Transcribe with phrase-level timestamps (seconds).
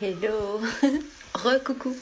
[0.00, 0.60] Hello.
[1.34, 1.96] Re-coucou.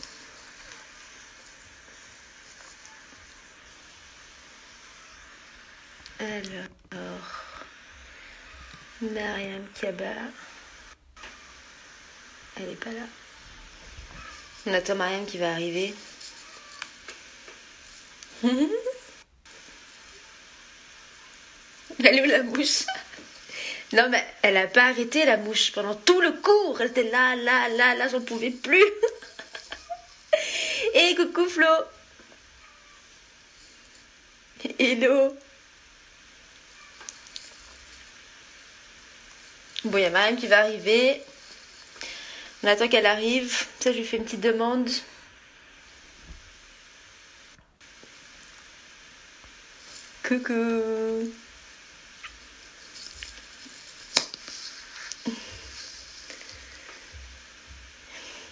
[6.19, 6.67] Alors,
[9.01, 10.05] Mariam Kaba.
[12.57, 13.07] Elle est pas là.
[14.67, 15.95] On attend Mariam qui va arriver.
[18.45, 18.69] Elle
[22.21, 22.85] où la mouche
[23.93, 26.81] Non mais elle a pas arrêté la mouche pendant tout le cours.
[26.81, 28.83] Elle était là, là, là, là, j'en pouvais plus.
[30.95, 31.67] Et coucou Flo.
[34.79, 35.37] Hello.
[39.85, 41.23] Bon, il y a Mariam qui va arriver.
[42.63, 43.67] On attend qu'elle arrive.
[43.79, 44.91] Ça, je lui fais une petite demande.
[50.25, 51.33] Coucou.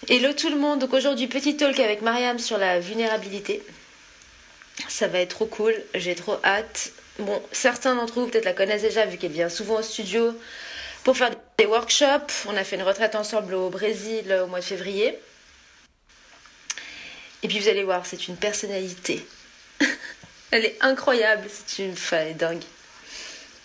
[0.07, 0.77] Hello tout le monde.
[0.79, 3.63] Donc aujourd'hui, petit talk avec Mariam sur la vulnérabilité.
[4.87, 5.73] Ça va être trop cool.
[5.95, 6.91] J'ai trop hâte.
[7.17, 10.37] Bon, certains d'entre vous peut-être la connaissent déjà vu qu'elle vient souvent au studio
[11.03, 12.45] pour faire des workshops.
[12.47, 15.17] On a fait une retraite ensemble au Brésil au mois de février.
[17.41, 19.25] Et puis vous allez voir, c'est une personnalité.
[20.51, 22.63] elle est incroyable, c'est une femme dingue.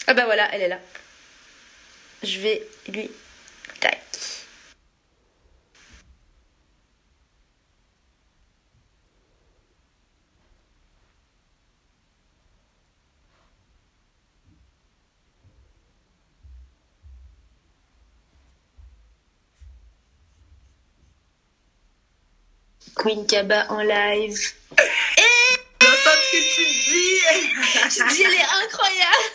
[0.06, 0.78] Ah bah voilà, elle est là.
[2.22, 3.10] Je vais lui
[23.00, 24.38] Queen Kaba en live.
[25.80, 27.18] J'entends ce que tu dis?
[27.88, 29.30] Je dis, elle est incroyable.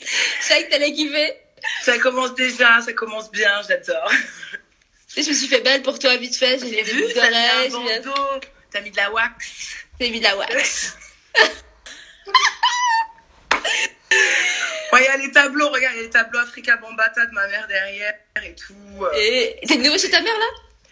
[0.00, 1.34] Je savais que t'allais kiffer?
[1.82, 4.10] Ça commence déjà, ça commence bien, j'adore.
[5.16, 6.58] Et je me suis fait belle pour toi vite fait.
[6.58, 9.76] J'ai vu, t'as mis un bandeau, t'as mis de la wax.
[10.00, 10.96] j'ai mis de la wax.
[14.92, 17.48] Ouais, y a les tableaux, regarde, il y a les tableaux Africa Bambata de ma
[17.48, 19.04] mère derrière et tout.
[19.16, 20.46] Et t'es de nouveau chez ta mère là?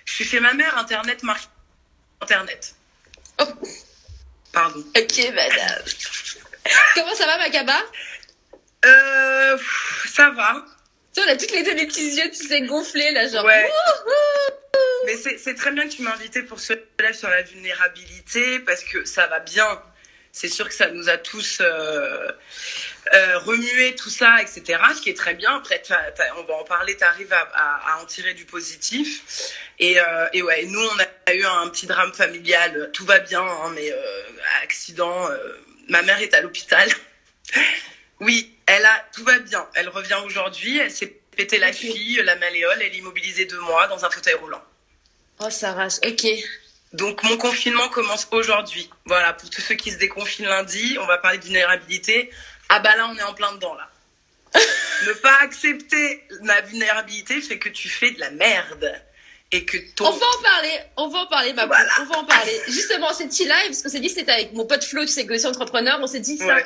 [0.05, 1.49] Je suis chez ma mère, Internet marche.
[2.21, 2.75] Internet.
[3.41, 3.45] Oh.
[4.53, 4.81] Pardon.
[4.97, 5.83] Ok, madame.
[6.95, 7.81] Comment ça va, Macaba
[8.85, 9.59] Euh,
[10.12, 10.65] ça va.
[11.15, 13.45] Tu sais, on a toutes les deux les petits yeux, tu sais, gonflés là, genre.
[13.45, 13.71] Ouais.
[15.07, 18.61] Mais c'est c'est très bien que tu m'as invité pour ce live sur la vulnérabilité
[18.61, 19.83] parce que ça va bien.
[20.31, 22.31] C'est sûr que ça nous a tous euh,
[23.15, 24.81] euh, remué tout ça, etc.
[24.97, 25.56] Ce qui est très bien.
[25.56, 25.83] Après,
[26.39, 26.97] on va en parler.
[26.97, 29.23] Tu arrives à, à- à en tirer du positif.
[29.78, 32.91] Et, euh, et ouais, nous, on a eu un petit drame familial.
[32.93, 34.23] Tout va bien, hein, mais euh,
[34.62, 35.28] accident.
[35.89, 36.89] ma mère est à l'hôpital.
[38.21, 39.67] Oui, elle a tout va bien.
[39.75, 40.79] Elle revient aujourd'hui.
[40.79, 42.77] Elle s'est pété la cheville, la malléole.
[42.81, 44.62] Elle est immobilisée deux mois dans un fauteuil roulant.
[45.41, 46.00] Oh, ça rase.
[46.06, 46.25] Ok.
[46.93, 48.89] Donc mon confinement commence aujourd'hui.
[49.06, 52.31] Voilà, pour tous ceux qui se déconfinent lundi, on va parler de vulnérabilité.
[52.75, 53.88] Ah bah là, on est en plein dedans là.
[55.06, 58.93] ne pas accepter la vulnérabilité fait que tu fais de la merde.
[59.55, 60.06] Et que ton...
[60.06, 61.91] On va en parler, on va en parler, ma Voilà.
[62.00, 62.59] On va en parler.
[62.69, 65.31] Justement, c'est petit live, parce qu'on s'est dit c'était avec mon pote Flo, tu sais,
[65.31, 66.47] aussi entrepreneur, on s'est dit ça.
[66.47, 66.65] Ouais.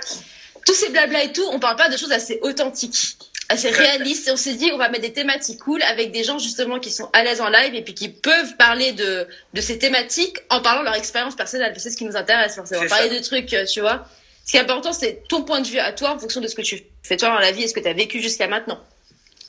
[0.64, 3.16] Tous ces blabla et tout, on parle pas de choses assez authentiques,
[3.48, 4.28] assez réalistes.
[4.28, 6.92] Et on s'est dit, on va mettre des thématiques cool avec des gens justement qui
[6.92, 10.62] sont à l'aise en live et puis qui peuvent parler de, de ces thématiques en
[10.62, 11.74] parlant de leur expérience personnelle.
[11.78, 12.86] C'est ce qui nous intéresse, forcément.
[12.86, 13.16] Parler ça.
[13.16, 14.06] de trucs, euh, tu vois.
[14.46, 16.54] Ce qui est important, c'est ton point de vue à toi en fonction de ce
[16.54, 18.80] que tu fais toi dans la vie et ce que tu as vécu jusqu'à maintenant.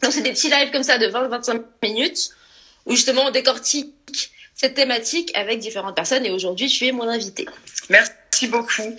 [0.01, 2.31] Donc c'est des petits lives comme ça de 20-25 minutes
[2.85, 3.93] où justement on décortique
[4.55, 7.45] cette thématique avec différentes personnes et aujourd'hui tu es mon invité.
[7.89, 8.97] Merci beaucoup.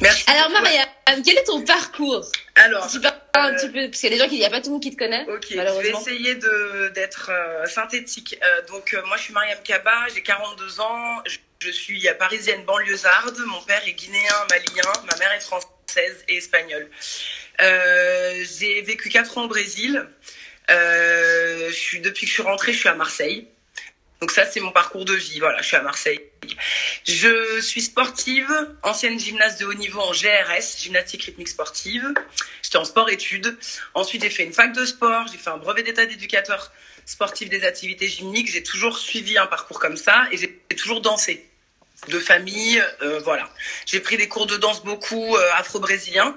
[0.00, 0.24] Merci.
[0.26, 0.50] Alors.
[0.50, 2.24] Marianne, quel est ton parcours?
[2.56, 4.40] Alors, Tu parles un euh, petit peu parce qu'il y a des gens qui, il
[4.40, 7.30] y a pas tout le monde qui te connaît Ok, je vais essayer de d'être
[7.30, 8.38] euh, synthétique.
[8.42, 12.64] Euh, donc euh, moi je suis Mariam Kaba, j'ai 42 ans, je, je suis parisienne
[12.64, 16.88] banlieusarde, mon père est guinéen, malien, ma mère est française et espagnole.
[17.60, 20.06] Euh, j'ai vécu 4 ans au Brésil.
[20.70, 21.70] Euh,
[22.02, 23.48] depuis que je suis rentrée, je suis à Marseille.
[24.20, 26.20] Donc ça c'est mon parcours de vie, voilà, je suis à Marseille.
[27.04, 28.50] Je suis sportive,
[28.82, 32.14] ancienne gymnaste de haut niveau en GRS, gymnastique rythmique sportive.
[32.62, 33.58] J'étais en sport-études.
[33.92, 36.72] Ensuite, j'ai fait une fac de sport, j'ai fait un brevet d'état d'éducateur
[37.04, 38.50] sportif des activités gymniques.
[38.50, 41.48] J'ai toujours suivi un parcours comme ça et j'ai toujours dansé.
[42.08, 43.48] De famille, euh, voilà.
[43.86, 46.36] J'ai pris des cours de danse beaucoup euh, afro-brésilien.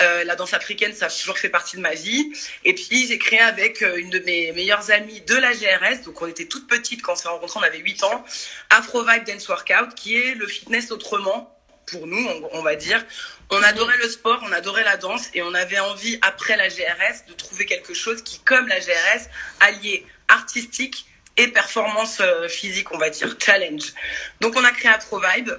[0.00, 2.32] Euh, la danse africaine, ça a toujours fait partie de ma vie.
[2.64, 6.26] Et puis, j'ai créé avec une de mes meilleures amies de la GRS, donc on
[6.26, 8.24] était toutes petites quand on s'est rencontrés, on avait 8 ans,
[8.70, 11.56] Afro Vibe Dance Workout, qui est le fitness autrement,
[11.86, 13.04] pour nous, on, on va dire.
[13.50, 17.26] On adorait le sport, on adorait la danse, et on avait envie, après la GRS,
[17.28, 19.28] de trouver quelque chose qui, comme la GRS,
[19.60, 23.92] alliait artistique, et performance physique, on va dire, challenge.
[24.40, 25.50] Donc on a créé Afro Vibe,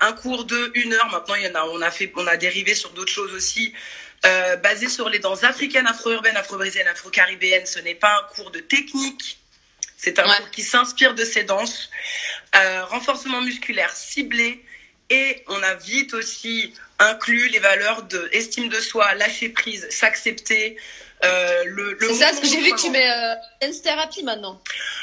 [0.00, 1.08] un cours de une heure.
[1.10, 3.72] Maintenant, il y en a, on a fait, on a dérivé sur d'autres choses aussi.
[4.26, 7.66] Euh, basé sur les danses africaines, afro-urbaines, afro-brésiliennes, afro-caribéennes.
[7.66, 9.38] Ce n'est pas un cours de technique,
[9.96, 11.88] c'est un cours qui s'inspire de ces danses.
[12.56, 14.64] Euh, renforcement musculaire ciblé.
[15.10, 20.76] Et on a vite aussi inclus les valeurs de estime de soi, lâcher prise, s'accepter.
[21.24, 24.22] Euh, le, le c'est ça, ce que j'ai vu que tu mets euh, dance thérapie
[24.22, 24.60] maintenant.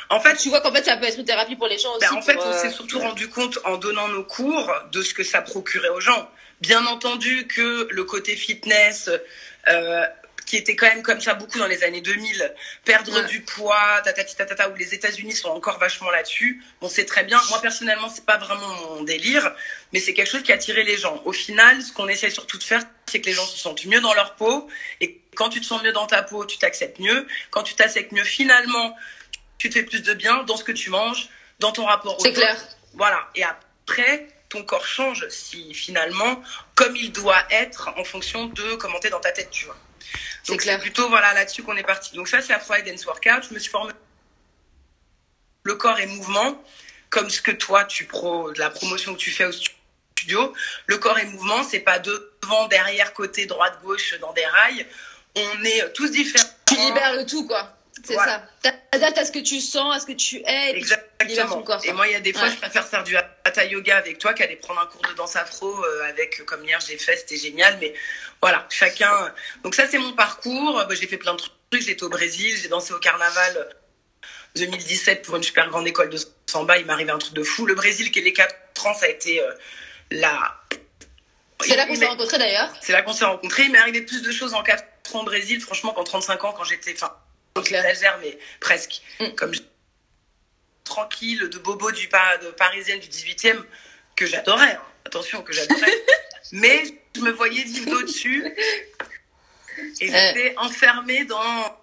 [0.09, 2.07] En fait, tu vois qu'en fait ça peut être une thérapie pour les gens ben,
[2.07, 2.17] aussi.
[2.17, 5.41] en fait, on s'est surtout rendu compte en donnant nos cours de ce que ça
[5.41, 6.29] procurait aux gens.
[6.61, 9.09] Bien entendu que le côté fitness,
[9.67, 10.05] euh,
[10.45, 12.53] qui était quand même comme ça beaucoup dans les années 2000,
[12.83, 16.63] perdre du poids, tatati tatata, où les États-Unis sont encore vachement là-dessus.
[16.81, 17.39] Bon, c'est très bien.
[17.49, 19.55] Moi personnellement, c'est pas vraiment mon délire,
[19.91, 21.21] mais c'est quelque chose qui a attiré les gens.
[21.25, 24.01] Au final, ce qu'on essaie surtout de faire, c'est que les gens se sentent mieux
[24.01, 24.69] dans leur peau,
[25.01, 27.27] et quand tu te sens mieux dans ta peau, tu t'acceptes mieux.
[27.51, 28.95] Quand tu t'acceptes mieux, finalement,
[29.57, 32.23] tu te fais plus de bien dans ce que tu manges, dans ton rapport au
[32.23, 32.55] C'est clair.
[32.93, 33.27] Voilà.
[33.35, 36.41] Et après, ton corps change si finalement,
[36.75, 39.77] comme il doit être en fonction de comment t'es dans ta tête, tu vois.
[40.47, 42.15] Donc c'est plutôt voilà là-dessus qu'on est parti.
[42.15, 43.47] Donc ça c'est Afro Dance Workout.
[43.49, 43.93] Je me suis formée
[45.63, 46.63] le corps et mouvement,
[47.09, 50.53] comme ce que toi tu pro la promotion que tu fais au studio.
[50.85, 54.85] Le corps et mouvement, c'est pas devant, derrière, côté, droite, gauche dans des rails.
[55.35, 56.49] On est tous différents.
[56.65, 57.75] Tu libères le tout quoi.
[58.03, 58.43] C'est ça.
[58.91, 60.71] T'adaptes à ce que tu sens, à ce que tu es.
[60.71, 61.61] Et Exactement.
[61.63, 63.15] Corps, et moi, il y a des fois, je préfère faire du
[63.45, 66.79] hatha yoga avec toi qu'aller prendre un cours de danse afro euh, avec, comme hier,
[66.85, 67.77] j'ai fait, c'était génial.
[67.79, 67.93] Mais
[68.41, 69.33] voilà, chacun.
[69.63, 70.83] Donc ça, c'est mon parcours.
[70.87, 71.53] Bah, j'ai fait plein de trucs.
[71.71, 73.69] J'étais au Brésil, j'ai dansé au carnaval
[74.55, 76.77] 2017 pour une super grande école de samba.
[76.77, 77.65] Il arrivé un truc de fou.
[77.65, 79.51] Le Brésil, qui est les 4 ans, ça a été euh,
[80.11, 80.61] la.
[81.61, 82.73] C'est là qu'on s'est rencontrés d'ailleurs.
[82.81, 83.63] C'est là qu'on s'est rencontrés.
[83.63, 86.53] Il m'est arrivé plus de choses en 4 ans au Brésil, franchement, qu'en 35 ans,
[86.53, 86.93] quand j'étais.
[86.93, 87.13] Enfin,
[87.57, 89.01] j'exagère, mais presque.
[89.19, 89.29] Mm.
[89.35, 89.53] Comme
[90.85, 93.61] tranquille de bobo du de parisienne du 18e
[94.15, 94.75] que j'adorais.
[94.75, 94.81] Hein.
[95.05, 96.03] Attention, que j'adorais.
[96.53, 96.83] mais
[97.15, 98.45] je me voyais vivre au-dessus.
[99.99, 101.77] Et j'étais enfermée dans.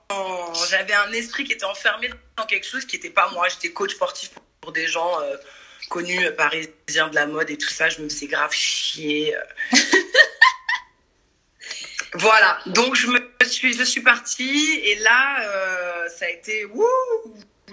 [0.70, 3.48] J'avais un esprit qui était enfermé dans quelque chose qui n'était pas moi.
[3.48, 5.36] J'étais coach sportif pour des gens euh,
[5.90, 7.88] connus euh, parisiens de la mode et tout ça.
[7.88, 9.36] Je me faisais grave chier.
[9.36, 9.40] Euh.
[12.14, 12.58] voilà.
[12.66, 16.86] Donc je me suis, je suis partie et là, ça a été wouh,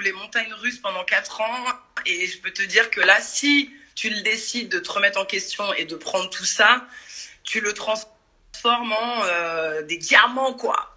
[0.02, 1.66] les montagnes russes pendant 4 ans.
[2.06, 5.26] Et je peux te dire que là, si tu le décides de te remettre en
[5.26, 6.86] question et de prendre tout ça,
[7.44, 10.96] tu le transformes en euh, des diamants, quoi.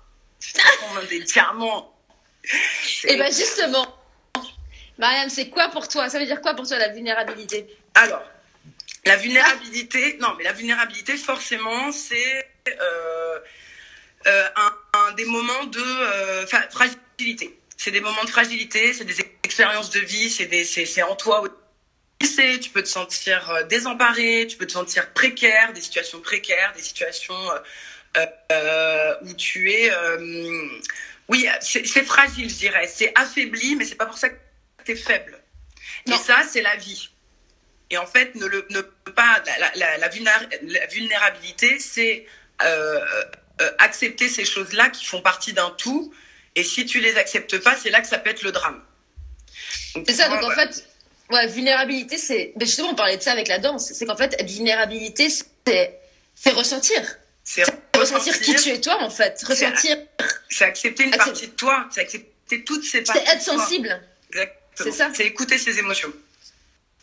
[1.08, 1.92] des diamants.
[3.04, 3.86] Et ben justement,
[4.98, 6.08] Mariam, c'est quoi pour toi?
[6.08, 7.66] Ça veut dire quoi pour toi la vulnérabilité?
[7.94, 8.22] Alors,
[9.04, 13.38] la vulnérabilité, non, mais la vulnérabilité, forcément, c'est euh,
[14.26, 14.48] euh,
[14.94, 17.58] un, des moments de fragilité.
[17.82, 21.42] C'est des moments de fragilité, c'est des expériences de vie, c'est en toi
[22.60, 26.82] tu peux te sentir euh, désemparé, tu peux te sentir précaire, des situations précaires, des
[26.82, 27.34] situations
[28.16, 29.90] euh, euh, où tu es...
[31.28, 32.86] oui, c'est fragile, je dirais.
[32.86, 34.36] C'est affaibli, mais c'est pas pour ça que
[34.84, 35.42] tu es faible.
[36.06, 37.10] Et ça, c'est la vie.
[37.90, 39.42] Et en fait, ne, le, ne pas
[39.74, 40.08] la, la,
[40.86, 42.26] vulnérabilité, c'est
[43.78, 46.14] accepter ces choses-là qui font partie d'un tout.
[46.54, 48.82] Et si tu les acceptes pas, c'est là que ça peut être le drame.
[50.06, 50.28] C'est ça.
[50.28, 50.84] Donc en fait,
[51.32, 52.52] Ouais, vulnérabilité, c'est.
[52.56, 53.90] Mais justement, on parlait de ça avec la danse.
[53.92, 55.98] C'est qu'en fait, vulnérabilité, c'est,
[56.34, 57.00] c'est ressentir.
[57.42, 57.64] C'est
[57.96, 59.42] ressentir qui tu es toi, en fait.
[59.42, 59.96] Ressentir.
[60.50, 61.88] C'est accepter une partie de toi.
[61.90, 63.22] C'est accepter toutes ces parties.
[63.24, 64.00] C'est être sensible.
[64.28, 64.60] Exactement.
[64.74, 65.10] C'est ça.
[65.14, 66.12] C'est écouter ses émotions.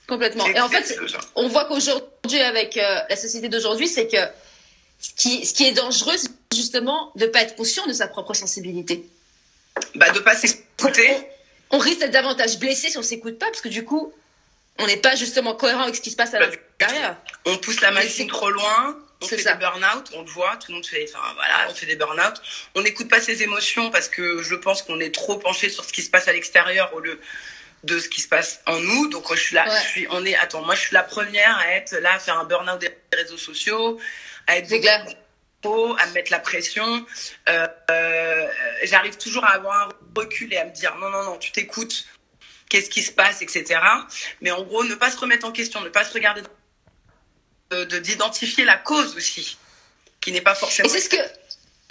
[0.07, 0.45] Complètement.
[0.45, 0.99] Et en fait,
[1.35, 4.17] on voit qu'aujourd'hui, avec euh, la société d'aujourd'hui, c'est que
[4.99, 8.07] ce qui, ce qui est dangereux, c'est justement de ne pas être conscient de sa
[8.07, 9.07] propre sensibilité.
[9.95, 11.09] Bah, de pas s'écouter.
[11.71, 14.13] On, on risque d'être davantage blessé si on s'écoute pas, parce que du coup,
[14.79, 17.15] on n'est pas justement cohérent avec ce qui se passe à l'intérieur.
[17.45, 20.75] On pousse la machine trop loin, on fait des burn-out, on le voit, tout le
[20.75, 22.41] monde fait, enfin voilà, on fait des burn-out.
[22.75, 25.91] On n'écoute pas ses émotions parce que je pense qu'on est trop penché sur ce
[25.91, 27.19] qui se passe à l'extérieur au lieu
[27.83, 29.09] de ce qui se passe en nous.
[29.09, 31.73] Donc je suis là, je suis, on est, attends, moi je suis la première à
[31.73, 33.99] être là, à faire un burn-out des réseaux sociaux,
[34.47, 34.69] à être.
[35.65, 37.05] À me mettre la pression.
[37.49, 38.47] Euh, euh,
[38.83, 42.05] J'arrive toujours à avoir un recul et à me dire non, non, non, tu t'écoutes,
[42.69, 43.79] qu'est-ce qui se passe, etc.
[44.41, 46.41] Mais en gros, ne pas se remettre en question, ne pas se regarder,
[47.71, 49.57] de d'identifier la cause aussi,
[50.21, 50.89] qui n'est pas forcément.
[50.89, 51.17] Et ce que.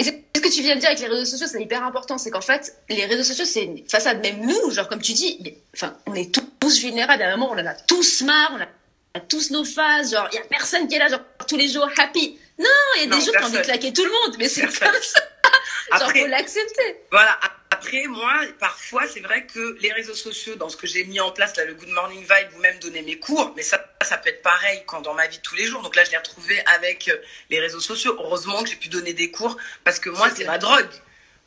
[0.01, 0.11] Et ce
[0.41, 2.19] que tu viens de dire avec les réseaux sociaux, c'est hyper important.
[2.19, 4.23] C'est qu'en fait, les réseaux sociaux, c'est une façade.
[4.23, 7.21] Même nous, genre, comme tu dis, enfin, on est tous vulnérables.
[7.21, 10.13] À un moment, on en a tous marre, on a tous nos phases.
[10.13, 12.39] Genre, il y a personne qui est là, genre, tous les jours happy.
[12.59, 14.49] Non, il y a des jours qui ont envie de claquer tout le monde, mais
[14.49, 14.91] c'est comme ça.
[15.99, 16.97] genre, faut l'accepter.
[17.11, 17.39] Voilà
[17.71, 21.31] Après, moi, parfois, c'est vrai que les réseaux sociaux, dans ce que j'ai mis en
[21.31, 24.31] place, là, le Good Morning Vibe, ou même donner mes cours, mais ça, ça peut
[24.31, 25.83] être pareil quand dans ma vie de tous les jours.
[25.83, 27.17] Donc là, je l'ai retrouvé avec euh,
[27.51, 28.17] les réseaux sociaux.
[28.19, 30.89] Heureusement que j'ai pu donner des cours parce que moi, c'est ma drogue.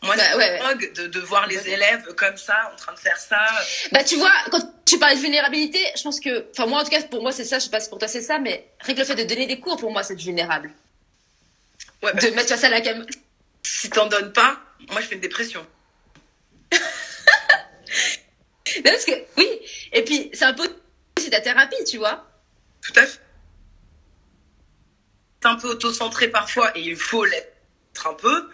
[0.03, 2.93] Moi, Bah, c'est ouais, ma drogue de, de voir les élèves comme ça, en train
[2.93, 3.45] de faire ça.
[3.91, 6.89] Bah, tu vois, quand tu parlais de vulnérabilité, je pense que, enfin, moi, en tout
[6.89, 8.95] cas, pour moi, c'est ça, je sais pas si pour toi c'est ça, mais rien
[8.95, 10.71] que le fait de donner des cours, pour moi, c'est vulnérable.
[12.03, 13.05] Ouais, bah, De mettre face à la cam.
[13.63, 14.59] si t'en donnes pas,
[14.91, 15.65] moi, je fais une dépression.
[18.77, 19.47] Non, parce que, oui.
[19.91, 20.63] Et puis, c'est un peu
[21.17, 22.25] aussi ta thérapie, tu vois.
[22.81, 23.19] Tout à fait.
[25.41, 28.49] C'est un peu auto-centré parfois, et il faut l'être un peu,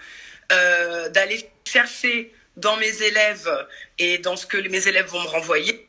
[0.52, 3.68] euh, d'aller chercher dans mes élèves
[4.00, 5.88] et dans ce que mes élèves vont me renvoyer,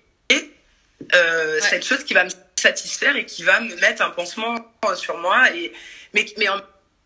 [1.14, 4.56] euh, cette chose qui va me satisfaire et qui va me mettre un pansement
[4.96, 5.72] sur moi, et,
[6.12, 6.60] mais, mais en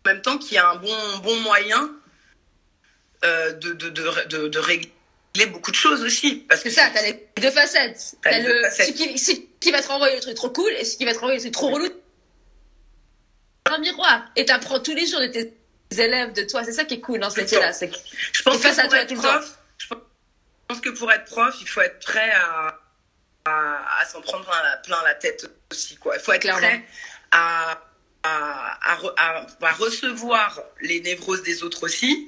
[0.05, 1.91] même temps qui a un bon, bon moyen
[3.23, 4.91] euh, de, de, de, de, régler
[5.47, 6.45] beaucoup de choses aussi.
[6.49, 8.15] Parce que C'est ça, t'as les deux facettes.
[8.21, 8.87] T'as le, facettes.
[8.87, 11.13] ce qui, ce qui va te renvoyer le truc trop cool et ce qui va
[11.13, 11.89] te renvoyer le truc trop relou.
[13.71, 14.25] Un miroir.
[14.35, 15.53] Et t'apprends tous les jours de tes
[15.97, 16.63] élèves, de toi.
[16.65, 17.71] C'est ça qui est cool dans ce métier-là.
[17.71, 17.95] C'est que
[18.33, 19.87] Je pense Et face que à pour toi être tout le prof, je
[20.67, 22.79] pense que pour être prof, il faut être prêt à,
[23.45, 25.95] à, à s'en prendre plein la, plein la tête aussi.
[25.95, 26.15] Quoi.
[26.17, 26.59] Il faut être Clairement.
[26.67, 26.83] prêt
[27.31, 27.81] à,
[28.23, 32.27] à, à, re- à- à recevoir les névroses des autres aussi,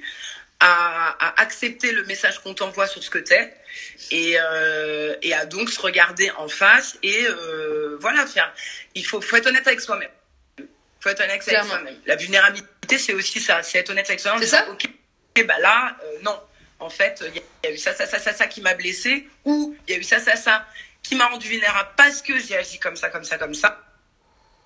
[0.60, 3.52] à, à accepter le message qu'on t'envoie sur ce que t'es,
[4.10, 8.52] et, euh, et à donc se regarder en face et euh, voilà, faire.
[8.94, 10.10] Il faut, faut être honnête avec soi-même.
[11.00, 11.84] faut être honnête avec soi-même.
[12.06, 14.40] La vulnérabilité, c'est aussi ça, c'est être honnête avec soi-même.
[14.40, 16.38] C'est ça Ok, bah là, euh, non.
[16.78, 18.60] En fait, il y, a- il y a eu ça, ça, ça, ça, ça qui
[18.60, 20.66] m'a blessé, ou il y a eu ça, ça, ça
[21.02, 23.82] qui m'a rendu vulnérable parce que j'ai agi comme ça, comme ça, comme ça.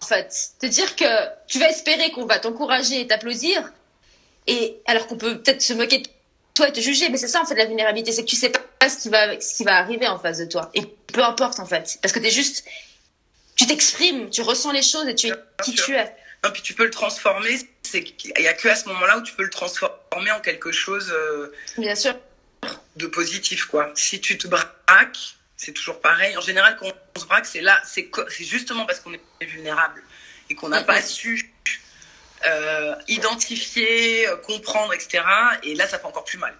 [0.02, 1.04] En fait, te dire que
[1.46, 3.72] tu vas espérer qu'on va t'encourager et t'applaudir,
[4.46, 6.08] et alors qu'on peut peut-être se moquer de
[6.54, 8.50] toi et te juger, mais c'est ça en fait la vulnérabilité, c'est que tu sais
[8.50, 11.60] pas ce qui va, ce qui va arriver en face de toi, et peu importe
[11.60, 12.64] en fait, parce que t'es juste,
[13.56, 16.14] tu t'exprimes, tu ressens les choses et tu es qui tu es.
[16.42, 17.58] Non, puis tu peux le transformer.
[17.82, 20.72] C'est qu'il y a que à ce moment-là où tu peux le transformer en quelque
[20.72, 22.14] chose euh, Bien sûr.
[22.96, 23.92] de positif, quoi.
[23.94, 26.34] Si tu te braques, c'est toujours pareil.
[26.38, 30.02] En général, quand on se braque, c'est là, c'est justement parce qu'on est vulnérable
[30.48, 31.52] et qu'on n'a pas su
[32.46, 35.22] euh, identifier, euh, comprendre, etc.
[35.62, 36.54] Et là, ça fait encore plus mal.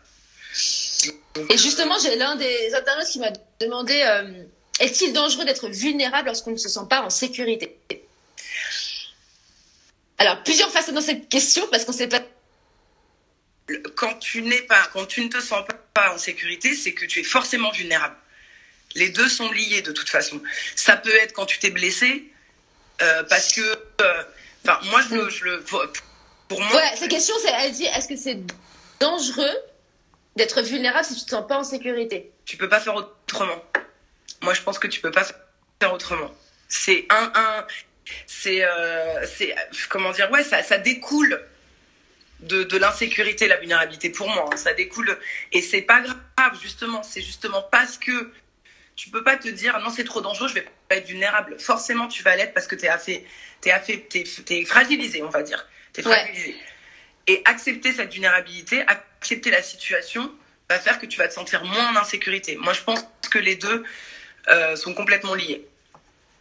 [1.49, 4.45] Et justement, j'ai l'un des internautes qui m'a demandé euh,
[4.81, 7.79] est-il dangereux d'être vulnérable lorsqu'on ne se sent pas en sécurité?
[10.19, 12.21] Alors, plusieurs facettes dans cette question parce qu'on sait pas.
[13.97, 15.65] quand tu n'es pas, quand tu ne te sens
[15.95, 18.17] pas en sécurité, c'est que tu es forcément vulnérable.
[18.95, 20.41] Les deux sont liés de toute façon.
[20.77, 22.25] Ça peut être quand tu t'es blessé,
[23.03, 24.23] euh, parce que, euh,
[24.67, 25.85] enfin, moi je le, je le, pour,
[26.49, 28.39] pour moi, Ouais, cette question, c'est elle dit est-ce que c'est
[28.99, 29.57] dangereux
[30.37, 32.31] d'être vulnérable si tu te sens pas en sécurité?
[32.45, 33.65] Tu peux pas faire autrement.
[34.43, 35.25] Moi, je pense que tu peux pas
[35.81, 36.35] faire autrement.
[36.69, 37.67] C'est un, un,
[38.27, 39.55] c'est, euh, c'est,
[39.89, 41.41] comment dire, ouais, ça, ça découle
[42.41, 44.49] de, de l'insécurité, la vulnérabilité pour moi.
[44.53, 44.57] hein.
[44.57, 45.17] ça découle,
[45.53, 47.03] et c'est pas grave, justement.
[47.03, 48.33] C'est justement parce que
[49.01, 51.57] tu peux pas te dire non, c'est trop dangereux, je vais pas être vulnérable.
[51.59, 53.25] Forcément, tu vas l'être parce que t'es affé,
[53.63, 55.67] t'es affé, t'es, t'es fragilisé, on va dire.
[55.95, 56.13] T'es Ouais.
[56.13, 56.55] fragilisé.
[57.27, 60.31] Et accepter cette vulnérabilité, accepter la situation,
[60.69, 62.57] va faire que tu vas te sentir moins en insécurité.
[62.57, 63.83] Moi, je pense que les deux
[64.49, 65.65] euh, sont complètement liés.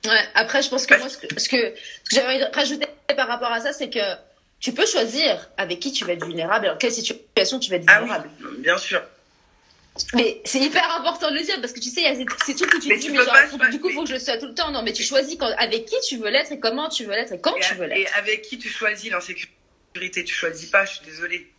[0.03, 1.73] Ouais, après, je pense que moi, ce que, ce que,
[2.11, 4.15] j'avais envie de rajouter par rapport à ça, c'est que
[4.59, 7.85] tu peux choisir avec qui tu vas être vulnérable dans quelle situation tu vas être
[7.87, 8.29] Ah oui, vulnérable.
[8.57, 9.01] bien sûr.
[10.13, 12.25] Mais c'est hyper important de le dire parce que tu sais, il y a ces,
[12.45, 13.89] ces trucs où tu Mais dis, tu mais peux genre, pas faut- choisir- du coup,
[13.89, 14.71] il faut que je le sois tout le temps.
[14.71, 17.31] Non, mais tu choisis quand, avec qui tu veux l'être et comment tu veux l'être
[17.33, 17.97] et quand Et, tu veux l'être.
[17.99, 21.51] et avec qui tu choisis l'insécurité Tu choisis pas, je suis désolée.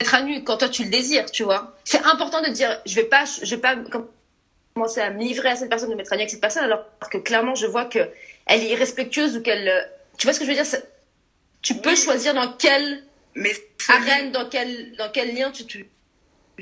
[0.00, 1.76] Être à nu quand toi tu le désires, tu vois.
[1.84, 3.76] C'est important de dire, je vais pas, je vais pas
[4.74, 6.84] commencer à me livrer à cette personne, de mettre à nu avec cette personne alors
[7.10, 8.08] que clairement je vois que
[8.46, 10.66] elle est irrespectueuse ou qu'elle, tu vois ce que je veux dire
[11.62, 11.96] Tu peux Oui.
[11.96, 13.02] choisir dans quelle
[13.34, 13.52] Mais
[13.88, 15.88] arène, dans quel, dans quel lien tu, tu,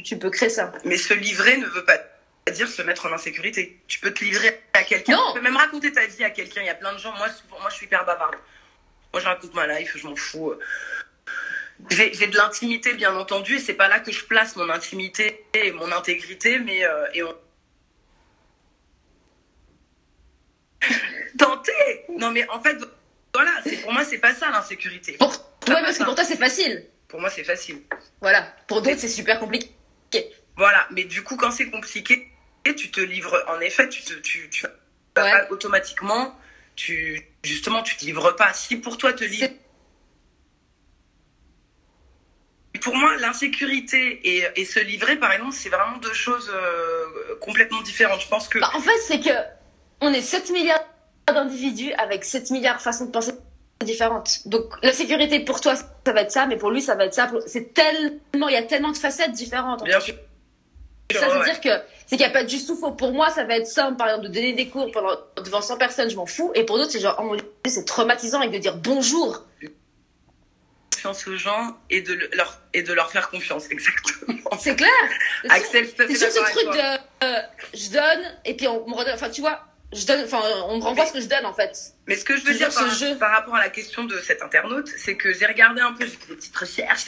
[0.02, 0.72] tu peux créer ça.
[0.84, 1.98] mais se livrer ne veut pas
[2.52, 3.80] dire se mettre en insécurité.
[3.88, 5.14] Tu peux te livrer à quelqu'un.
[5.14, 5.32] Non.
[5.32, 6.60] Tu peux même raconter ta vie à quelqu'un.
[6.62, 7.12] Il y a plein de gens.
[7.16, 8.36] Moi, moi je suis hyper bavarde.
[9.12, 10.54] Moi, je raconte ma life, je m'en fous.
[11.90, 15.72] J'ai de l'intimité, bien entendu, et c'est pas là que je place mon intimité et
[15.72, 17.34] mon intégrité, mais euh, et on...
[21.38, 22.04] tenter.
[22.16, 22.78] Non, mais en fait,
[23.34, 25.12] voilà, pour moi, c'est pas ça l'insécurité.
[25.18, 26.86] Pour toi, pas parce que pour toi c'est facile.
[27.08, 27.82] Pour moi, c'est facile.
[28.20, 28.54] Voilà.
[28.66, 29.75] Pour d'autres c'est super compliqué.
[30.56, 32.30] Voilà, mais du coup, quand c'est compliqué,
[32.64, 33.44] tu te livres.
[33.48, 34.72] En effet, tu te, tu, tu vas
[35.16, 35.30] Ouais.
[35.30, 36.38] pas automatiquement,
[36.74, 38.52] tu justement, tu te livres pas.
[38.52, 39.56] Si pour toi te livrer
[42.86, 47.82] pour moi, l'insécurité et, et, se livrer, par exemple, c'est vraiment deux choses euh, complètement
[47.82, 48.20] différentes.
[48.20, 48.60] Je pense que.
[48.60, 49.30] Bah, en fait, c'est que
[50.00, 50.84] on est 7 milliards
[51.26, 53.32] d'individus avec 7 milliards de façons de penser
[53.84, 54.46] différentes.
[54.46, 57.14] Donc, la sécurité pour toi, ça va être ça, mais pour lui, ça va être
[57.14, 57.30] ça.
[57.46, 59.84] C'est tellement, il y a tellement de facettes différentes.
[59.84, 60.14] Bien sûr.
[61.12, 61.68] Ça veut dire que
[62.06, 62.92] c'est qu'il n'y a pas de juste ou faux.
[62.92, 65.76] Pour moi, ça va être simple, par exemple, de donner des cours pendant, devant 100
[65.76, 66.50] personnes, je m'en fous.
[66.54, 69.44] Et pour d'autres, c'est genre, oh c'est traumatisant avec de dire bonjour.
[70.92, 74.38] Confiance aux gens et de leur, et de leur faire confiance, exactement.
[74.58, 74.90] C'est clair.
[75.48, 77.42] Axel, c'est ce truc de, euh,
[77.74, 79.60] je donne, et puis on me redonne, enfin, tu vois,
[79.96, 81.94] je donne, enfin, on me renvoie ce que je donne en fait.
[82.06, 83.16] Mais ce que je veux dire par, jeu.
[83.16, 86.12] par, rapport à la question de cet internaute, c'est que j'ai regardé un peu, j'ai
[86.12, 87.06] fait des petites recherches.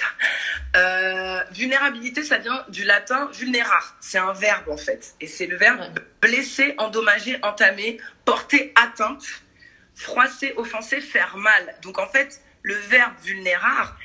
[0.76, 3.97] Euh, vulnérabilité, ça vient du latin vulnerar.
[4.00, 5.83] C'est un verbe en fait, et c'est le verbe
[6.21, 9.25] blesser, endommager, entamer, porter atteinte,
[9.95, 11.76] froisser, offenser, faire mal.
[11.83, 13.97] Donc en fait, le verbe vulnérar,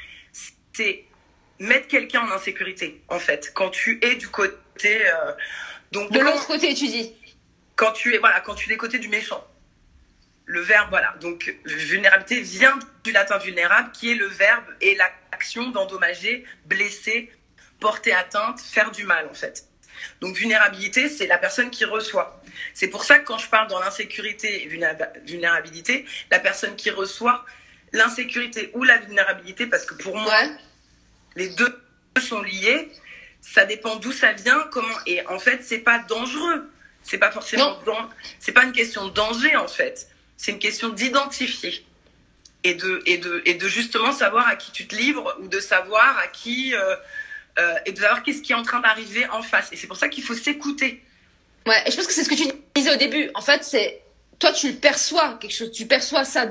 [0.73, 1.05] c'est
[1.59, 3.51] mettre quelqu'un en insécurité en fait.
[3.53, 5.31] Quand tu es du côté euh,
[5.93, 7.13] donc de l'autre côté, tu dis
[7.75, 9.46] quand tu es voilà quand tu es côté du méchant.
[10.46, 11.15] Le verbe voilà.
[11.22, 17.32] Donc vulnérabilité vient du latin vulnérable qui est le verbe et l'action d'endommager blesser
[17.80, 19.68] porter atteinte faire du mal en fait.
[20.22, 22.42] Donc vulnérabilité c'est la personne qui reçoit.
[22.74, 27.46] C'est pour ça que quand je parle dans l'insécurité et vulnérabilité la personne qui reçoit
[27.94, 30.42] l'insécurité ou la vulnérabilité parce que pour moi
[31.36, 31.82] les deux
[32.20, 32.92] sont liés
[33.42, 36.70] ça dépend d'où ça vient comment et en fait c'est pas dangereux
[37.03, 37.77] c'est pas forcément
[38.39, 40.07] c'est pas une question de danger en fait.
[40.38, 41.86] C'est une question d'identifier
[42.63, 45.60] et de et de et de justement savoir à qui tu te livres ou de
[45.60, 46.95] savoir à qui euh,
[47.60, 49.72] euh, et de savoir qu'est-ce qui est en train d'arriver en face.
[49.72, 51.03] Et c'est pour ça qu'il faut s'écouter.
[51.67, 53.29] Ouais, et je pense que c'est ce que tu disais au début.
[53.36, 54.01] En fait, c'est
[54.39, 56.48] toi tu le perçois quelque chose, tu perçois ça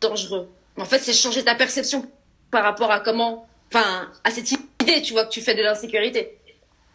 [0.00, 0.48] dangereux.
[0.76, 2.10] En fait, c'est changer ta perception
[2.50, 6.38] par rapport à comment, enfin, à cette idée, tu vois, que tu fais de l'insécurité.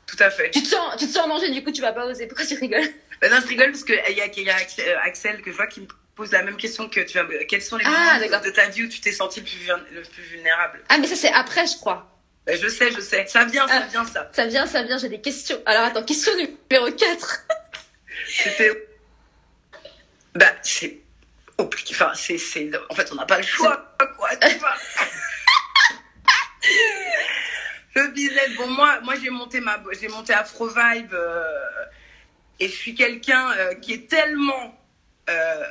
[0.07, 0.49] Tout à fait.
[0.51, 2.27] Tu te sens, tu te sens en danger, du coup, tu vas pas oser.
[2.27, 2.89] Pourquoi tu rigoles?
[3.21, 5.67] Ben Non, je rigole parce qu'il y a, y a euh, Axel que je vois
[5.67, 7.19] qui me pose la même question que tu.
[7.47, 10.01] Quels sont les ah, moments de ta vie où tu t'es senti le plus, le
[10.01, 10.81] plus vulnérable?
[10.89, 12.09] Ah, mais ça, c'est après, je crois.
[12.45, 13.25] Ben, je sais, je sais.
[13.27, 14.29] Ça vient, ça ah, vient, ça.
[14.33, 14.97] Ça vient, ça vient.
[14.97, 15.61] J'ai des questions.
[15.65, 17.45] Alors, attends, question numéro 4.
[18.27, 18.87] C'était.
[20.33, 20.99] Bah, c'est.
[21.59, 22.71] Enfin, c'est.
[22.89, 24.29] En fait, on n'a pas le choix, quoi.
[24.37, 24.75] Tu vois
[27.97, 29.77] le business, bon, moi, moi j'ai monté, ma,
[30.09, 31.43] monté Afro Vibe euh,
[32.59, 34.79] et je suis quelqu'un euh, qui est tellement
[35.29, 35.63] euh,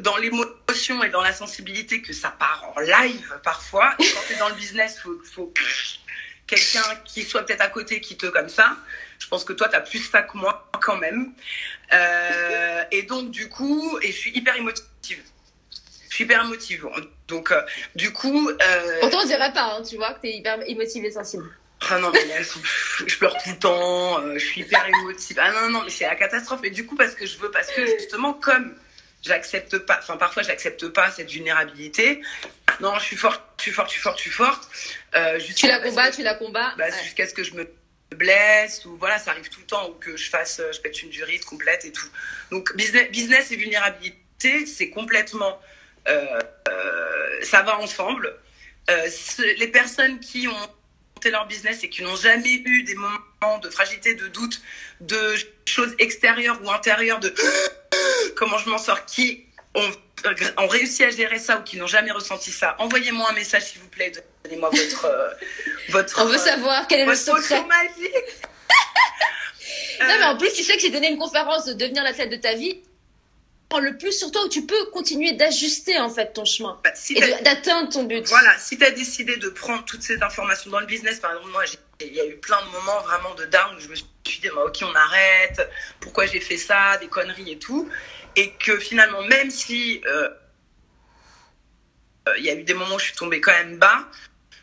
[0.00, 3.94] dans l'émotion et dans la sensibilité que ça part en live parfois.
[3.98, 5.52] Et quand tu es dans le business, faut, faut
[6.46, 8.76] quelqu'un qui soit peut-être à côté qui te comme ça.
[9.18, 11.32] Je pense que toi, tu as plus ça que moi quand même.
[12.90, 14.84] et donc, du coup, et je suis hyper émotive.
[16.08, 16.86] Je suis hyper émotive.
[17.28, 17.52] Donc,
[17.94, 18.48] du coup.
[18.50, 19.00] Euh...
[19.00, 21.50] Pourtant, on dirait pas, hein, tu vois, que tu es hyper émotive et sensible.
[21.90, 22.60] Ah non, mais elles sont...
[23.06, 25.38] je pleure tout le temps, euh, je suis hyper émotive.
[25.40, 26.60] Ah non, non, mais c'est la catastrophe.
[26.62, 28.74] Mais du coup, parce que je veux, parce que justement, comme
[29.22, 32.20] j'accepte pas, enfin, parfois, j'accepte pas cette vulnérabilité.
[32.80, 34.68] Non, je suis forte, je suis forte, je suis forte, je suis forte.
[35.14, 36.74] Euh, tu la combats, tu la combats.
[36.76, 37.68] Bah, Jusqu'à ce que je me
[38.14, 41.10] blesse ou voilà, ça arrive tout le temps ou que je fasse, je pète une
[41.10, 42.08] durite complète et tout.
[42.50, 45.60] Donc, business, business et vulnérabilité, c'est complètement,
[46.08, 48.34] euh, euh, ça va ensemble.
[48.90, 49.08] Euh,
[49.58, 50.68] les personnes qui ont
[51.30, 54.60] leur business et qui n'ont jamais eu des moments de fragilité, de doute,
[55.00, 55.34] de
[55.66, 57.34] choses extérieures ou intérieures, de
[58.36, 59.90] comment je m'en sors, qui ont,
[60.58, 63.80] ont, réussi à gérer ça ou qui n'ont jamais ressenti ça, envoyez-moi un message s'il
[63.80, 64.12] vous plaît,
[64.44, 65.28] donnez-moi votre, euh,
[65.90, 66.22] votre.
[66.22, 67.64] On veut savoir quel est le secret.
[67.64, 68.14] magique.
[70.00, 72.36] non mais en plus tu sais que j'ai donné une conférence de devenir l'athlète de
[72.36, 72.82] ta vie
[73.80, 77.42] le plus sur toi où tu peux continuer d'ajuster en fait ton chemin bah, et
[77.42, 78.26] d'atteindre ton but.
[78.28, 81.50] Voilà, si tu as décidé de prendre toutes ces informations dans le business, par exemple,
[81.50, 81.64] moi,
[82.00, 84.48] il y a eu plein de moments vraiment de down où je me suis dit,
[84.54, 85.68] bah, ok, on arrête,
[86.00, 87.88] pourquoi j'ai fait ça, des conneries et tout.
[88.36, 90.28] Et que finalement, même si euh,
[92.28, 94.08] euh, il y a eu des moments où je suis tombée quand même bas,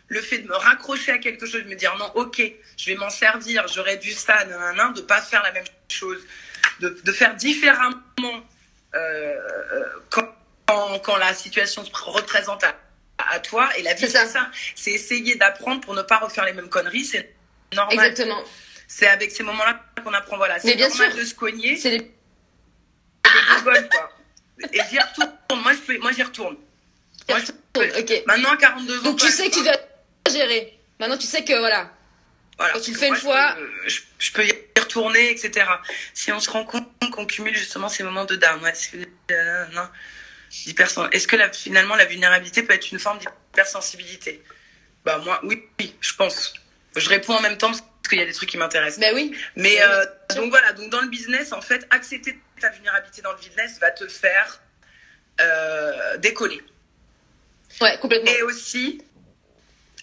[0.08, 2.42] le fait de me raccrocher à quelque chose, de me dire non, ok,
[2.78, 6.20] je vais m'en servir, j'aurais dû ça, nan, de pas faire la même chose,
[6.82, 7.96] de, de faire différemment
[8.96, 9.36] euh,
[10.10, 10.28] quand,
[11.04, 13.70] quand, la situation se représente à, toi.
[13.78, 14.50] Et la vie, c'est ça.
[14.76, 17.06] C'est essayer d'apprendre pour ne pas refaire les mêmes conneries.
[17.06, 17.34] C'est
[17.74, 17.94] normal.
[17.94, 18.42] Exactement.
[18.88, 20.38] C'est avec ces moments-là qu'on apprend.
[20.38, 20.60] Voilà.
[20.60, 21.78] C'est normal de se cogner.
[21.78, 21.98] C'est les...
[22.00, 24.12] les quoi.
[24.74, 25.32] Et j'y retourne.
[25.62, 26.58] Moi, je moi, j'y retourne.
[27.30, 27.52] Moi, je
[28.28, 29.04] Maintenant, 42 ans.
[29.04, 29.78] Donc, tu sais que tu dois
[30.30, 30.78] gérer.
[31.00, 31.90] Maintenant, tu sais que, voilà.
[32.58, 33.56] Voilà, Quand tu le fais une fois.
[33.88, 34.54] Je peux, y
[34.92, 35.66] retourner, etc.
[36.14, 38.74] Si on se rend compte qu'on cumule justement ces moments de down, ouais,
[39.32, 39.66] euh,
[41.12, 44.44] Est-ce que la, finalement la vulnérabilité peut être une forme d'hypersensibilité?
[45.06, 46.54] Bah moi, oui, oui, je pense.
[46.96, 49.00] Je réponds en même temps parce qu'il y a des trucs qui m'intéressent.
[49.00, 49.36] Mais oui.
[49.56, 53.38] Mais euh, donc voilà, donc dans le business, en fait, accepter ta vulnérabilité dans le
[53.38, 54.62] business va te faire
[55.40, 56.62] euh, décoller.
[57.80, 58.32] Ouais, complètement.
[58.32, 59.02] Et aussi,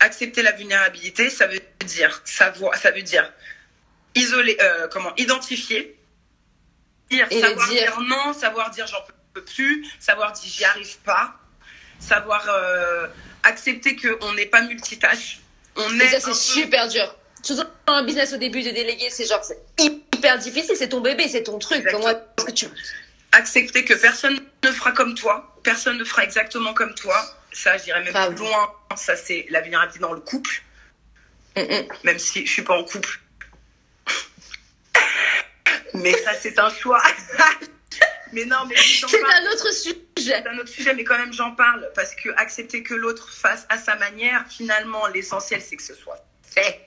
[0.00, 3.30] accepter la vulnérabilité, ça veut dire savoir, ça veut dire
[4.18, 5.98] isoler, euh, comment, identifier,
[7.10, 7.80] dire, Et savoir dire.
[7.82, 8.00] dire.
[8.02, 9.02] non, savoir dire j'en
[9.34, 11.34] peux plus, savoir dire j'y arrive pas,
[11.98, 13.06] savoir euh,
[13.42, 15.40] accepter qu'on n'est pas multitâche.
[15.76, 17.14] On est ça, c'est peu- super dur.
[17.42, 21.00] Surtout dans un business au début de déléguer, c'est genre, c'est hyper difficile, c'est ton
[21.00, 21.86] bébé, c'est ton truc.
[21.90, 22.66] Comment est-ce que tu.
[23.32, 27.16] accepter que personne ne fera comme toi, personne ne fera exactement comme toi.
[27.52, 28.72] Ça, je dirais même plus loin.
[28.96, 30.62] Ça, c'est la vulnérabilité dans le couple,
[31.56, 31.86] Mm, mm.
[32.04, 33.20] même si je suis pas en couple.
[36.02, 37.02] Mais ça, c'est un choix.
[38.32, 39.96] mais non, mais C'est un autre sujet.
[40.16, 43.66] C'est un autre sujet, mais quand même, j'en parle parce que accepter que l'autre fasse
[43.68, 46.80] à sa manière, finalement, l'essentiel, c'est que ce soit fait.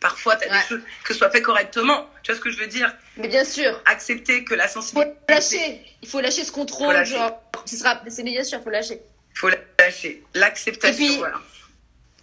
[0.00, 0.48] Parfois, as Ouais.
[0.62, 2.08] des choses que ce soit fait correctement.
[2.22, 2.94] Tu vois ce que je veux dire?
[3.16, 5.16] Mais bien sûr, Accepter que la faut sensibilité.
[5.28, 5.80] lâcher.
[6.02, 7.42] Il faut lâcher ce contrôle, Faut genre.
[7.64, 9.00] Ce sera, c'est bien sûr, faut lâcher.
[9.34, 10.22] faut lâcher.
[10.34, 11.40] L'acceptation, puis- voilà.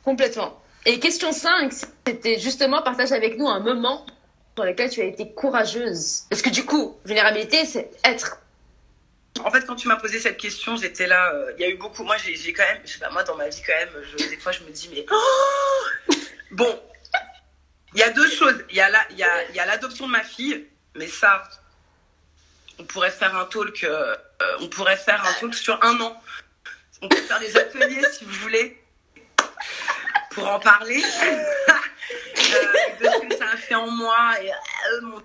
[0.03, 0.61] Complètement.
[0.85, 1.71] Et question 5,
[2.05, 4.05] c'était justement partage avec nous un moment
[4.55, 6.23] dans lequel tu as été courageuse.
[6.29, 8.37] Parce que du coup, vulnérabilité, c'est être.
[9.43, 11.31] En fait, quand tu m'as posé cette question, j'étais là.
[11.33, 12.03] euh, Il y a eu beaucoup.
[12.03, 12.81] Moi, j'ai quand même.
[12.85, 14.89] Je sais pas, moi, dans ma vie, quand même, je- des fois, je me dis,
[14.93, 15.05] mais.
[15.11, 16.13] Oh
[16.51, 16.79] bon.
[17.95, 18.63] Il y a deux choses.
[18.69, 21.07] Il y a la- il y a- il y a l'adoption de ma fille, mais
[21.07, 21.43] ça,
[22.79, 23.83] on pourrait faire un talk.
[23.83, 26.21] euh, euh, on pourrait faire un talk sur un an.
[27.01, 28.79] On peut faire des ateliers, si vous voulez,
[30.31, 31.01] pour en parler.
[32.53, 34.41] Euh, de ce que ça a fait en moi.
[34.41, 35.21] Et euh, mon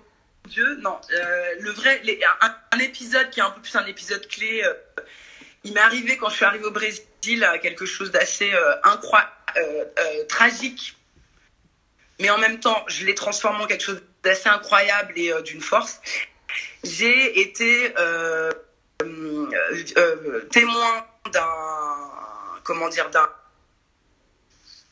[0.47, 0.99] Dieu, non.
[1.13, 2.01] euh, le vrai,
[2.71, 4.63] un, épisode qui est un peu plus un épisode clé.
[4.63, 4.73] euh,
[5.63, 7.05] il m'est arrivé quand je suis arrivée au Brésil
[7.61, 8.49] quelque chose d'assez
[8.83, 9.33] incroyable,
[10.29, 10.95] tragique,
[12.19, 15.61] mais en même temps, je l'ai transformé en quelque chose d'assez incroyable et euh, d'une
[15.61, 16.01] force.
[16.83, 18.51] J'ai été euh,
[19.03, 19.47] euh,
[19.97, 21.45] euh, témoin d'un,
[22.63, 23.29] comment dire, d'un.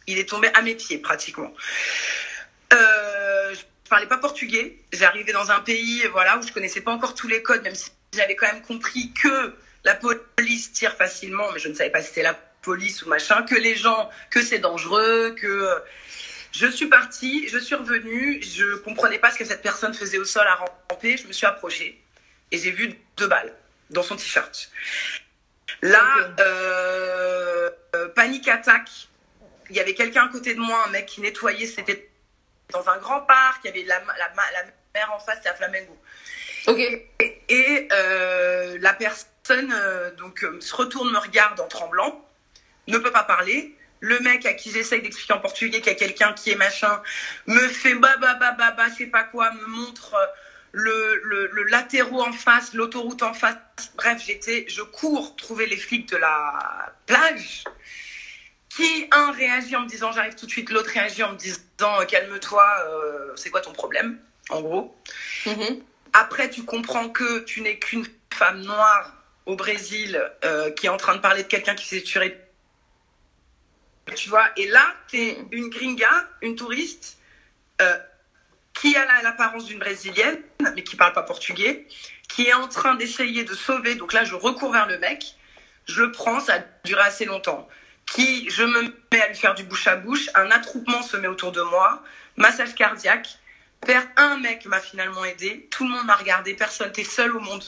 [0.07, 1.53] Il est tombé à mes pieds pratiquement.
[2.73, 4.77] Euh, je parlais pas portugais.
[4.93, 7.91] J'arrivais dans un pays, voilà, où je connaissais pas encore tous les codes, même si
[8.13, 9.53] j'avais quand même compris que
[9.83, 13.43] la police tire facilement, mais je ne savais pas si c'était la police ou machin,
[13.43, 15.79] que les gens, que c'est dangereux, que euh,
[16.51, 20.25] je suis partie, je suis revenue, je comprenais pas ce que cette personne faisait au
[20.25, 22.01] sol à ramper, je me suis approchée
[22.51, 23.53] et j'ai vu deux balles
[23.89, 24.69] dans son t-shirt.
[25.81, 26.03] Là,
[26.39, 28.89] euh, euh, panique attaque.
[29.69, 32.09] Il y avait quelqu'un à côté de moi, un mec qui nettoyait, c'était
[32.71, 35.55] dans un grand parc, il y avait la, la, la mer en face, c'était à
[35.55, 35.97] Flamengo.
[36.67, 36.79] Ok.
[36.79, 42.25] Et euh, la personne euh, donc euh, se retourne, me regarde en tremblant,
[42.87, 43.73] ne peut pas parler.
[43.99, 47.01] Le mec à qui j'essaye d'expliquer en portugais qu'il y a quelqu'un qui est machin
[47.47, 50.15] me fait bah bah bah bah bah je sais pas quoi, me montre
[50.71, 53.55] le, le, le latéraux en face, l'autoroute en face.
[53.95, 57.63] Bref, j'étais, je cours trouver les flics de la plage.
[58.77, 61.57] Qui un réagit en me disant j'arrive tout de suite, l'autre réagit en me disant
[61.81, 64.19] euh, calme-toi, euh, c'est quoi ton problème,
[64.51, 64.95] en gros.
[65.47, 65.81] Mhm.
[66.13, 69.13] Après, tu comprends que tu n'es qu'une femme noire
[69.47, 72.37] au Brésil euh, qui est en train de parler de quelqu'un qui s'est tué.
[74.15, 77.17] Tu vois, et là, tu es une gringa, une touriste,
[77.81, 77.97] euh,
[78.75, 80.39] qui a la- l'apparence d'une brésilienne,
[80.75, 81.87] mais qui parle pas portugais,
[82.29, 83.95] qui est en train d'essayer de sauver.
[83.95, 85.33] Donc là, je recours vers le mec,
[85.87, 87.67] je le prends, ça a duré assez longtemps.
[88.07, 91.27] Qui, je me mets à lui faire du bouche à bouche, un attroupement se met
[91.27, 92.03] autour de moi,
[92.37, 93.37] massage cardiaque.
[93.85, 97.39] Père, un mec m'a finalement aidé, tout le monde m'a regardé, personne, t'es seul au
[97.39, 97.63] monde.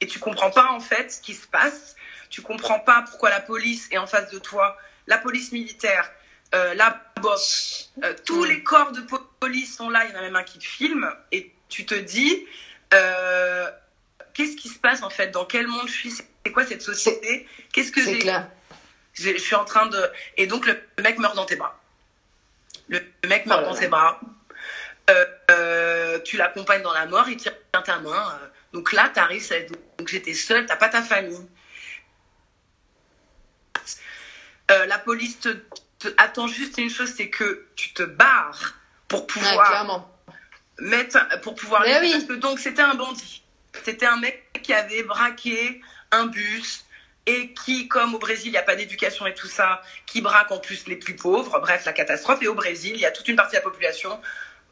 [0.00, 1.94] Et tu comprends pas en fait ce qui se passe,
[2.28, 6.10] tu comprends pas pourquoi la police est en face de toi, la police militaire,
[6.54, 7.38] euh, la BOP,
[8.02, 8.48] euh, tous Mm.
[8.48, 10.64] les corps de po- police sont là, il y en a même un qui te
[10.64, 12.44] filme, et tu te dis,
[12.92, 13.70] euh,
[14.32, 17.46] qu'est-ce qui se passe en fait, dans quel monde je suis, c'est quoi cette société,
[17.72, 18.32] qu'est-ce que C'est j'ai
[19.14, 20.10] je suis en train de.
[20.36, 21.80] Et donc, le, mec meurt dans tes bras.
[22.88, 24.20] Le, mec meurt Oh dans tes bras.
[25.10, 27.52] Euh, euh, tu l'accompagnes dans la mort, il tient
[27.84, 28.38] ta main.
[28.42, 28.46] euh.
[28.72, 29.46] donc là, tu arrives,
[29.98, 31.46] donc j'étais seule, t'as pas ta famille.
[34.70, 35.48] Euh, la police te,
[35.98, 38.74] te attend juste une chose, c'est que tu te barres
[39.08, 40.10] pour pouvoir clairement.
[40.78, 42.12] mettre pour pouvoir Mais les- oui.
[42.12, 43.42] parce que donc c'était un bandit
[43.82, 46.84] c'était un mec qui avait braqué un bus
[47.26, 50.50] et qui comme au Brésil il n'y a pas d'éducation et tout ça qui braque
[50.50, 53.28] en plus les plus pauvres bref la catastrophe et au Brésil il y a toute
[53.28, 54.20] une partie de la population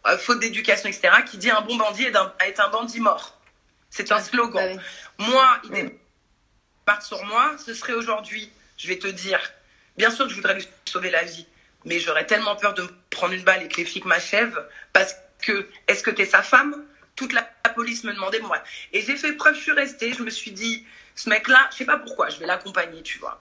[0.07, 3.41] euh, faute d'éducation etc qui dit un bon bandit est un, est un bandit mort
[3.91, 4.83] c'est un slogan Bah
[5.19, 5.91] moi il Mm.
[6.87, 9.41] débarque sur moi ce serait aujourd'hui je vais te dire
[9.97, 11.47] bien sûr que je voudrais lui sauver la vie
[11.85, 14.62] mais j'aurais tellement peur de me prendre une balle et que les flics m'achèvent
[14.93, 16.85] parce que est-ce que t'es sa femme?
[17.17, 18.62] Toute la, la police me demandait moi.
[18.93, 20.12] Et j'ai fait preuve, je suis restée.
[20.15, 23.40] Je me suis dit, ce mec-là, je sais pas pourquoi, je vais l'accompagner, tu vois.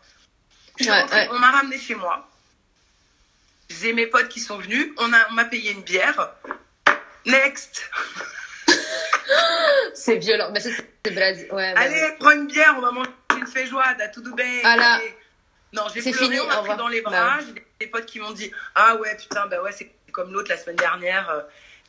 [0.78, 1.30] Je suis Ouais, rentrée, ouais.
[1.32, 2.28] On m'a ramené chez moi.
[3.70, 4.92] J'ai mes potes qui sont venus.
[4.98, 6.34] On a, on m'a payé une bière.
[7.26, 7.90] Next.
[9.94, 10.50] C'est violent.
[10.54, 10.70] Mais ça,
[11.06, 11.48] c'est Brésil.
[11.52, 14.62] Ouais, Allez, prends une bière, on va manger une feijoada, tout doubé.
[14.64, 15.00] Ah là.
[15.74, 17.38] Non, j'ai pleuré, fini, on m'a pris dans les bras.
[17.38, 17.40] Bah.
[17.46, 20.58] J'ai des, potes qui m'ont dit Ah ouais, putain, bah ouais, c'est comme l'autre la
[20.58, 21.30] semaine dernière.
[21.30, 21.42] euh.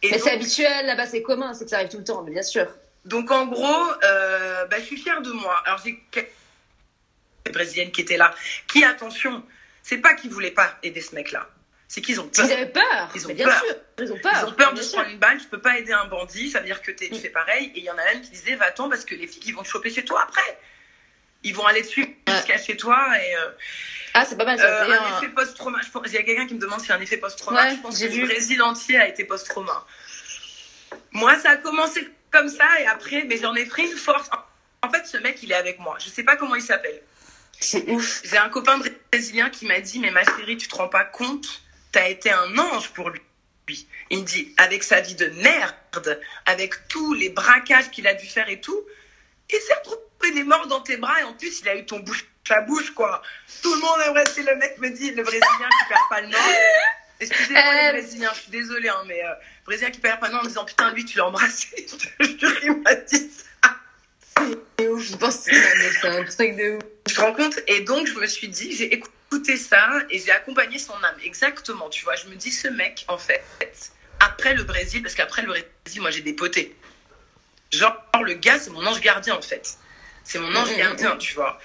[0.03, 2.31] Et Mais c'est habituel, là-bas, c'est commun, c'est que ça arrive tout le temps, mais
[2.33, 2.67] bien sûr.
[3.05, 5.61] Donc, en gros, euh, bah, je suis fière de moi.
[5.67, 6.29] Alors, j'ai quelques
[7.53, 8.35] brésiliennes qui étaient là,
[8.69, 9.45] qui, attention,
[9.83, 11.49] c'est pas qu'ils voulaient pas aider ce mec-là,
[11.89, 12.45] c'est qu'ils ont peur.
[12.47, 13.11] Ils avaient peur.
[13.15, 13.61] Ils ont mais bien peur.
[13.65, 13.75] sûr.
[13.99, 14.33] Ils ont peur.
[14.41, 16.61] Ils ont peur de se prendre une balle, tu peux pas aider un bandit, ça
[16.61, 17.17] veut dire que tu Mm.
[17.17, 17.73] fais pareil.
[17.75, 19.63] Et il y en a même qui disaient Va-t'en parce que les flics ils vont
[19.63, 20.59] te choper chez toi après.
[21.45, 22.17] Ils vont aller Ouais.
[22.29, 23.05] jusqu'à chez toi.
[23.21, 23.51] Et euh,
[24.15, 24.65] Ah, c'est pas mal ça.
[24.65, 25.81] euh, un un- effet post-trauma.
[26.07, 27.65] Il y a quelqu'un qui me demande si un effet post-trauma.
[27.65, 28.21] Ouais, je pense que vu.
[28.21, 29.85] le Brésil entier a été post-trauma.
[31.11, 34.29] Moi, ça a commencé comme ça et après, mais j'en ai pris une force.
[34.83, 35.97] En fait, ce mec, il est avec moi.
[36.01, 37.03] Je sais pas comment il s'appelle.
[37.61, 38.23] C'est ouf.
[38.25, 38.81] J'ai un copain
[39.13, 41.63] brésilien qui m'a dit Mais ma chérie, tu te rends pas compte?
[41.93, 43.21] T'as été un ange pour lui.
[44.11, 48.27] Il me dit Avec sa vie de merde, avec tous les braquages qu'il a dû
[48.27, 48.81] faire et tout,
[49.51, 52.01] il s'est retrouvé des morts dans tes bras et en plus, il a eu ton
[52.01, 53.23] bouche à bouche, quoi.
[53.63, 56.29] Tout le monde aimerait, c'est le mec me dit Le brésilien qui perd pas le
[56.29, 56.41] nord.
[57.23, 57.93] Excusez-moi Euh.
[57.93, 59.33] les brésiliens, je suis désolée, hein, mais euh,
[59.67, 61.69] brésilien qui perd nord en me disant Putain, lui, tu l'as embrassé.
[62.21, 63.77] Je te jure, il m'a dit ça.
[64.79, 65.03] C'est ouf.
[65.03, 66.83] Je pense que c'est un truc de ouf.
[67.07, 70.31] Tu te rends compte Et donc, je me suis dit, j'ai écouté ça et j'ai
[70.33, 71.17] accompagné son âme.
[71.25, 72.17] Exactement, tu vois.
[72.17, 73.43] Je me dis, ce mec, en fait,
[74.21, 76.75] après le Brésil, parce qu'après le Brésil, moi, j'ai des potés.
[77.73, 79.77] Genre, le gars, c'est mon ange gardien, en fait.
[80.25, 81.59] C'est mon ange Mhm, gardien, tu vois.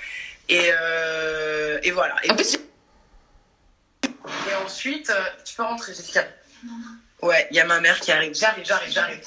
[0.50, 2.16] Et, euh, et voilà.
[2.24, 2.58] Et, En plus,
[4.50, 6.26] et ensuite, euh, tu peux rentrer, Jessica.
[7.22, 8.34] Ouais, il y a ma mère qui arrive.
[8.36, 9.22] J'arrive, j'arrive, j'arrive.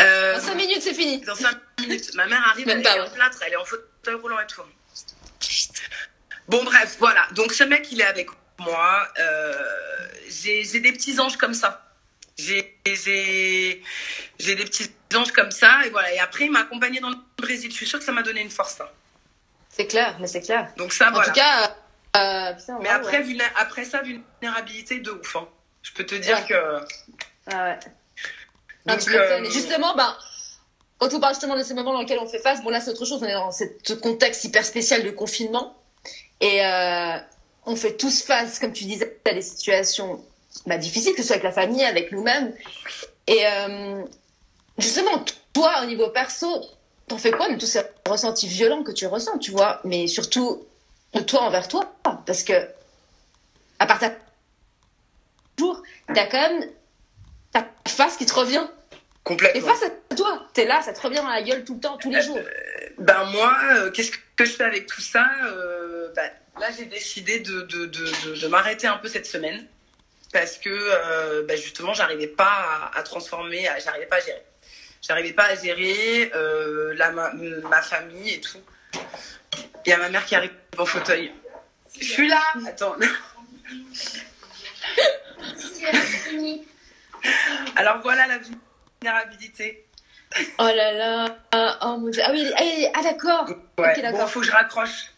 [0.00, 1.20] Euh, dans 5 minutes, c'est fini.
[1.22, 2.14] dans 5 minutes.
[2.14, 3.06] Ma mère arrive, Même elle pas, est ouais.
[3.08, 4.62] en plâtre, elle est en fauteuil roulant et tout.
[6.48, 7.26] Bon, bref, voilà.
[7.32, 8.28] Donc, ce mec, il est avec
[8.58, 9.08] moi.
[9.18, 9.52] Euh,
[10.28, 11.82] j'ai j'ai des petits anges comme ça.
[12.38, 13.82] J'ai j'ai-
[14.38, 15.80] j'ai des petits anges comme ça.
[15.86, 16.12] Et voilà.
[16.12, 17.70] Et après, il m'a accompagné dans le Brésil.
[17.70, 18.74] Je suis sûre que ça m'a donné une force.
[18.76, 18.92] ça.
[19.70, 20.72] C'est clair, mais c'est clair.
[20.76, 21.28] Donc, ça, En voilà.
[21.28, 21.75] tout cas,
[22.16, 23.24] euh, putain, Mais ouais, après, ouais.
[23.24, 25.36] vulné- après ça, vulnérabilité de ouf.
[25.36, 25.48] hein.
[25.82, 26.46] Je peux te dire Ouais.
[26.48, 26.80] que.
[27.52, 27.78] Ah ouais.
[28.86, 29.44] Donc, m'étonnes.
[29.44, 30.16] euh, Et justement, ben,
[30.98, 32.90] quand on parle justement de ces moments dans lesquels on fait face, bon là c'est
[32.90, 35.76] autre chose, on est dans ce contexte hyper spécial de confinement.
[36.40, 37.16] Et euh,
[37.66, 40.24] on fait tous face, comme tu disais, à des situations
[40.66, 42.54] bah, difficiles, que ce soit avec la famille, avec nous-mêmes.
[43.26, 44.02] Et euh,
[44.78, 46.46] justement, toi, au niveau perso,
[47.08, 49.80] t'en fais quoi de tous ces ressentis violents que tu ressens, tu vois?
[49.84, 50.64] Mais surtout,
[51.14, 51.92] de toi envers toi.
[52.26, 52.52] Parce que,
[53.78, 54.12] à part ta
[55.58, 55.82] jour,
[56.14, 56.68] t'as quand même
[57.52, 58.66] ta face qui te revient.
[58.66, 59.74] Et Complètement.
[59.74, 62.10] face à toi, t'es là, ça te revient dans la gueule tout le temps, tous
[62.10, 62.38] les jours.
[62.98, 67.40] Ben moi, euh, qu'est-ce que je fais avec tout ça Euh, ben, Là, j'ai décidé
[67.40, 69.66] de, de, de, de, de m'arrêter un peu cette semaine
[70.32, 72.44] parce que euh, ben, justement, j'arrivais pas
[72.94, 74.42] à, à transformer, j'arrivais pas à gérer.
[75.02, 78.58] J'arrivais pas à gérer euh, la, ma, ma famille et tout.
[79.84, 80.52] Il y a ma mère qui arrive
[80.84, 81.32] fauteuil.
[81.98, 82.96] Je suis là Attends.
[87.76, 89.84] Alors voilà la vulnérabilité.
[90.58, 92.22] Oh là là, ah, oh mon dieu.
[92.24, 93.48] Ah oui, ah, ah, d'accord.
[93.78, 94.12] Ouais.
[94.12, 95.12] Bon, faut que je raccroche.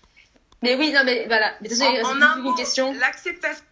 [0.63, 1.55] Mais oui, non, mais voilà.
[1.61, 2.93] Mais En, en un plus mot, une question.
[2.95, 3.65] l'acceptation